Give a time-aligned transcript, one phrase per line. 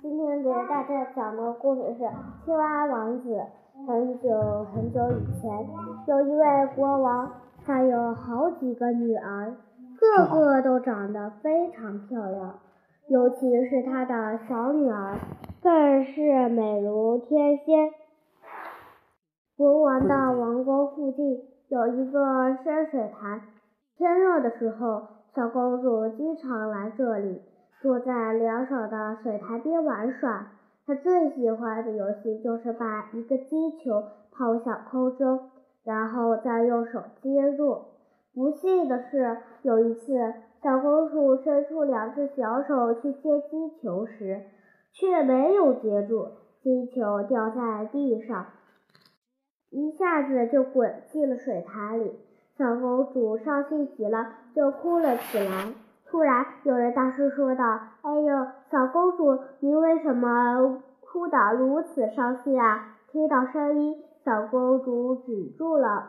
[0.00, 2.04] 今天给大家讲的故事是
[2.42, 3.28] 《青蛙王子》。
[3.86, 5.68] 很久很久以前，
[6.06, 7.30] 有一位国王，
[7.66, 9.56] 他有好几个女儿，
[9.98, 12.60] 个个都长得非常漂亮，
[13.08, 15.18] 尤其是他的小女儿，
[15.62, 17.90] 更是美如天仙。
[19.58, 23.42] 国王的王宫附近有一个深水潭，
[23.98, 25.02] 天热的时候，
[25.36, 27.42] 小公主经常来这里。
[27.80, 30.52] 坐在凉爽的水潭边玩耍，
[30.86, 35.50] 他最喜欢的游戏就是把一个金球抛向空中，
[35.82, 37.84] 然后再用手接住。
[38.34, 40.12] 不幸的是，有一次，
[40.62, 44.42] 小公主伸出两只小手去接金球时，
[44.92, 46.28] 却没有接住，
[46.62, 48.44] 金球掉在地上，
[49.70, 52.12] 一下子就滚进了水潭里。
[52.58, 55.72] 小公主伤心极了，就哭了起来。
[56.10, 57.64] 突然，有人大声说道
[58.02, 66.08] ：“哎呦，小公主，你为什么哭得如此伤心啊？”听到声音，小公主止住了，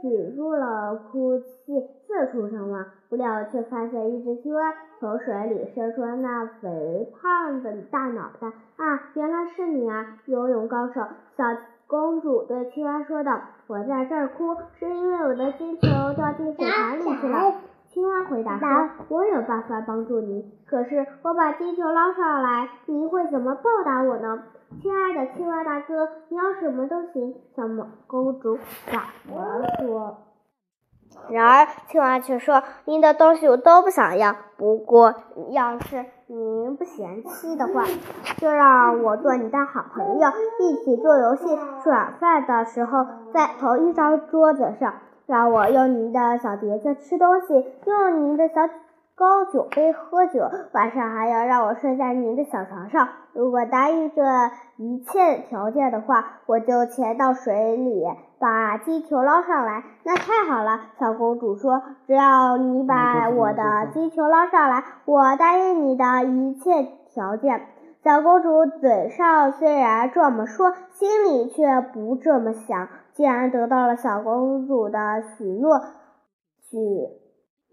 [0.00, 8.48] 止住了哭泣，四处张望，不料却发现一只青蛙从水里伸出那肥胖的大脑袋。
[8.76, 11.02] 啊，原来是你啊，游泳高手！
[11.36, 11.44] 小
[11.86, 17.54] 公主对青蛙说道：“我在这儿哭，是因为我的金球掉进水潭里去了。”
[17.92, 18.68] 青蛙回答说
[19.10, 24.44] ：“我有办法帮助你，可是我把金球捞上来，您会怎么报答我呢？”
[24.80, 27.64] 亲爱的青蛙大哥，你要什么都行。”小
[28.06, 30.18] 公主傻着说。
[31.28, 35.12] 然而青蛙却说：“您的东西我都不想要，不过
[35.50, 37.82] 要是您不嫌弃的话，
[38.36, 40.28] 就让我做你的好朋友，
[40.60, 41.58] 一起做游戏。
[41.82, 44.94] 吃晚饭的时候，在同一张桌子上。”
[45.30, 48.68] 让我用您的小碟子吃东西，用您的小
[49.14, 50.40] 高酒杯喝酒，
[50.72, 53.06] 晚上还要让我睡在您的小床上。
[53.32, 54.24] 如果答应这
[54.76, 58.02] 一切条件的话，我就潜到水里
[58.40, 59.84] 把金球捞上来。
[60.02, 67.60] 那太好了，小公主说：“只要你把我的金球捞上来，我答应你的一切条件。”
[68.02, 72.88] 小公主嘴上虽然这么说，心里却不这么想。
[73.14, 75.80] 既然得到了小公主的许诺，
[76.70, 76.78] 许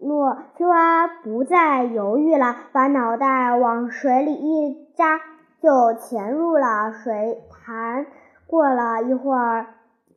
[0.00, 5.18] 诺，青蛙不再犹豫了，把脑袋往水里一扎，
[5.60, 8.06] 就潜入了水潭。
[8.46, 9.66] 过了一会儿，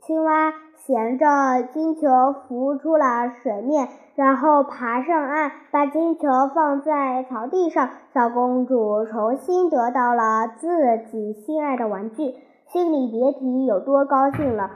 [0.02, 2.08] 青蛙衔着金球
[2.48, 7.90] 浮出了水面，然后爬上岸，把金球放在草地上。
[8.14, 12.36] 小公主重新得到了自己心爱的玩具，
[12.68, 14.70] 心里别提有多高兴了。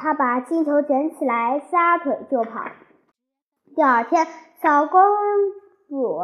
[0.00, 2.62] 他把金球捡起来，撒腿就跑。
[3.76, 4.26] 第二天，
[4.62, 5.00] 小公
[5.88, 6.18] 主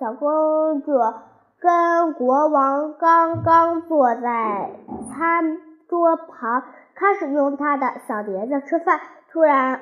[0.00, 0.92] 小公主
[1.60, 4.72] 跟国王刚刚坐在
[5.08, 5.58] 餐
[5.88, 6.64] 桌旁，
[6.96, 8.98] 开始用她的小碟子吃饭，
[9.30, 9.80] 突然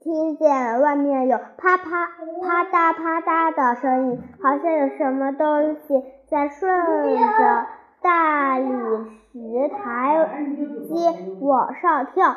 [0.00, 2.08] 听见外面有啪啪
[2.42, 6.70] 啪嗒啪嗒的声音，好像有什么东西在顺
[7.16, 7.66] 着。
[8.02, 8.66] 大理
[9.32, 10.11] 石台
[10.94, 12.36] 阶往上跳，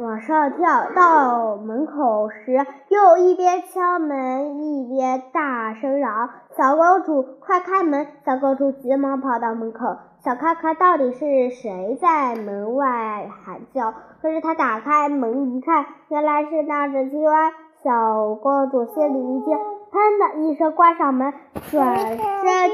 [0.00, 13.94] 往上跳到门口时，又一边敲门一边大声嚷：“小公主，快开门！”小公主急忙跑到门口，想看看到底是谁在门外喊叫。
[14.20, 17.50] 可是她打开门一看，原来是那只青蛙。
[17.84, 21.32] 小公主心里一惊，砰的一声关上门，
[21.70, 22.18] 转身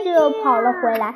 [0.03, 1.15] 就跑了回来。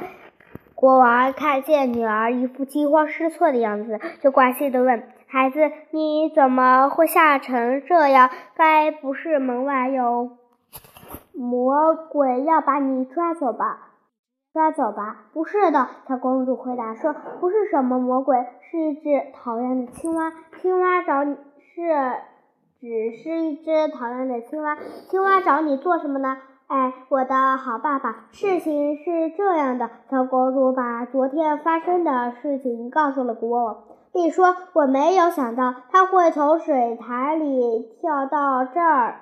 [0.80, 5.58] 国王看见女儿一副惊慌失措的样子，就关心地问：“孩子，
[5.90, 8.30] 你怎么会吓成这样？
[8.54, 10.36] 该不是门外有
[11.34, 13.88] 魔鬼要把你抓走吧？
[14.52, 18.36] 抓走吧？”“不是的。”小公主回答说，“不是什么魔鬼，
[18.70, 20.32] 是一只讨厌的青蛙。
[20.62, 21.34] 青蛙找你
[21.74, 22.14] 是。”
[22.80, 22.86] 只
[23.16, 24.78] 是一只讨厌的青蛙，
[25.10, 26.36] 青蛙找你做什么呢？
[26.68, 29.88] 哎，我的好爸爸，事情是这样的。
[30.10, 33.76] 小公主把昨天发生的事情告诉了国王，
[34.12, 39.20] 并说：“我没有想到他会从水潭里跳到这儿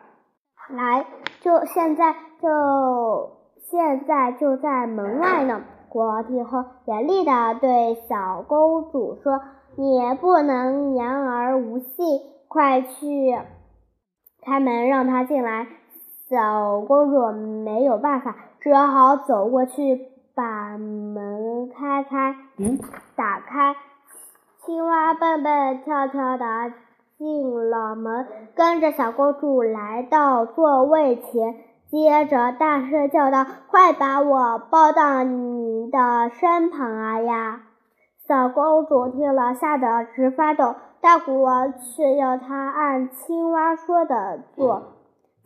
[0.70, 1.06] 来，
[1.40, 3.30] 就现在就
[3.70, 9.40] 现在就在门外呢。”国王听后严厉地对小公主说
[9.78, 13.38] ：“你不能言而无信。”快去
[14.42, 15.66] 开门，让他进来。
[16.28, 17.30] 小公主
[17.64, 22.34] 没有办法，只好走过去把门开开。
[22.58, 22.78] 嗯，
[23.14, 23.76] 打开。
[24.64, 26.72] 青蛙蹦蹦跳跳的
[27.16, 28.26] 进了门，
[28.56, 31.54] 跟着小公主来到座位前。
[31.88, 37.60] 接着大声叫道：“快把我抱到你的身旁啊呀！”
[38.26, 40.74] 小公主听了，吓得直发抖。
[41.00, 44.95] 大国王却要她按青蛙说的做。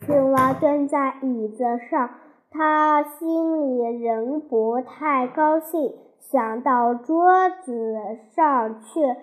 [0.05, 2.09] 青蛙蹲在椅子上，
[2.49, 7.95] 他心里仍不太高兴，想到桌子
[8.31, 9.15] 上去。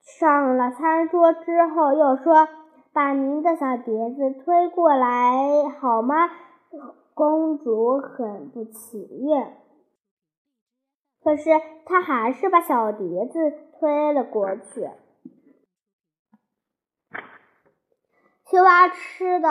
[0.00, 2.48] 上了餐桌之后，又说
[2.92, 6.30] ：“把您的小碟子推过来好吗？”
[7.14, 9.56] 公主很不情愿，
[11.22, 11.50] 可是
[11.84, 14.88] 她还是把小碟子推了过去。
[18.46, 19.48] 青蛙吃的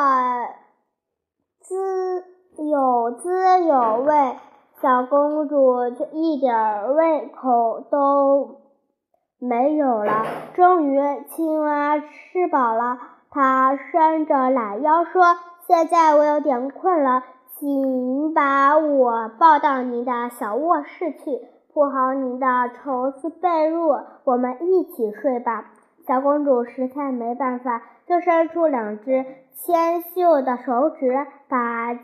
[1.63, 2.25] 滋
[2.57, 4.35] 有滋有味，
[4.81, 8.57] 小公主就一点胃口都
[9.39, 10.25] 没有了。
[10.53, 10.99] 终于，
[11.29, 12.97] 青蛙吃饱了，
[13.31, 15.23] 它伸着懒腰说
[15.65, 17.23] ：“现在我有点困了，
[17.57, 22.45] 请把我抱到您的小卧室去，铺好您的
[22.75, 25.71] 绸丝被褥，我们一起睡吧。”
[26.05, 31.95] 小公主实在没办法，就伸出两只纤秀的手指，把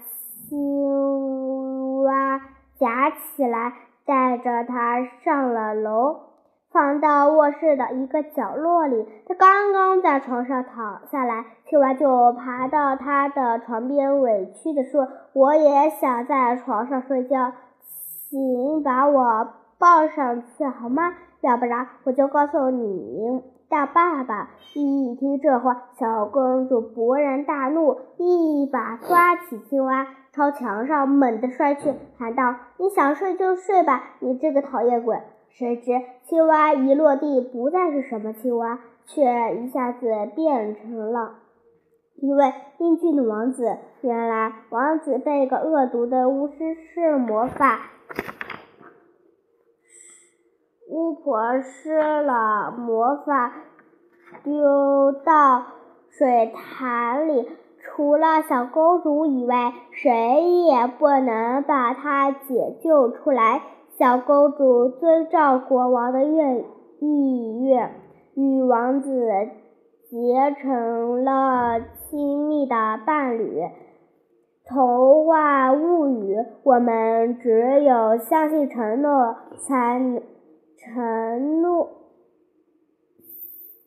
[0.48, 2.40] 青蛙
[2.80, 3.74] 夹起来，
[4.06, 6.16] 带着它上了楼，
[6.72, 9.06] 放到卧室的一个角落里。
[9.28, 17.52] 它刚刚在床上躺下来，青蛙就爬到它的床边，委屈地说：“我也想在床上睡觉，
[18.30, 21.14] 请把我抱上去好吗？
[21.42, 35.20] 要不然我就告诉你。”大爸爸一听这话，小公主勃然大怒，一把抓起青蛙，朝墙上猛地摔去，喊道：“你想睡就睡吧，你这个讨厌鬼！”
[35.54, 35.92] 谁知
[36.24, 41.36] 青蛙一落地，不再是什么青蛙，却一下子变成了
[42.16, 43.78] 一位英俊的王子。
[44.02, 47.82] 原来，王子被一个恶毒的巫师施了魔法，
[50.90, 53.54] 巫婆施了魔法。
[54.44, 55.64] 丢到
[56.10, 57.48] 水潭里，
[57.80, 63.62] 除了小公主以外，谁也不能把她解救出来。
[63.98, 66.64] 小公主遵照国王的愿
[67.00, 67.92] 意愿，
[68.36, 69.30] 与王子
[70.10, 73.62] 结成了亲密的伴侣。
[74.66, 80.22] 童话物语，我们只有相信承诺，才能
[80.80, 81.90] 承诺。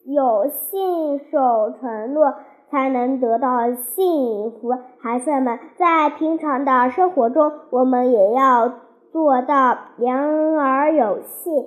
[0.04, 2.34] 有信守承诺，
[2.68, 4.72] 才能得到幸福。
[4.98, 8.68] 孩子们，在平常的生活中，我们也要
[9.12, 10.16] 做到言
[10.56, 11.66] 而有信，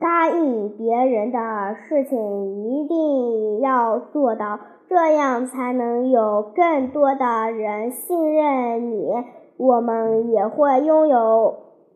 [0.00, 4.58] 答应别人的事情一定要做到，
[4.88, 9.12] 这样才能有更多的人信任你，
[9.56, 11.54] 我们也会拥有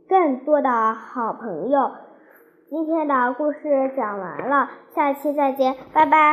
[0.08, 1.92] 更多的好朋友。
[2.70, 6.18] 今天的故事讲完了，下期再见，拜拜。